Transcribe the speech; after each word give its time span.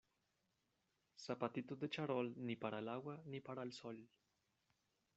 Zapatitos 1.25 1.79
de 1.79 1.87
charol, 1.87 2.33
ni 2.47 2.55
para 2.55 2.79
el 2.79 2.89
agua 2.89 3.21
ni 3.27 3.39
para 3.39 3.61
el 3.61 3.71
sol. 3.71 4.03